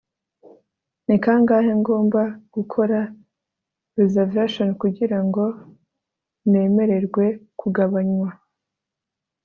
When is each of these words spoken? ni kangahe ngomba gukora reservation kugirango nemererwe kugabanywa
ni 1.05 1.17
kangahe 1.23 1.71
ngomba 1.81 2.21
gukora 2.55 2.99
reservation 3.99 4.69
kugirango 4.81 5.43
nemererwe 6.49 7.25
kugabanywa 7.59 8.29